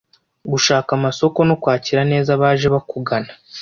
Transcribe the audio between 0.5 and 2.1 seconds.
gushaka amasoko no kwakira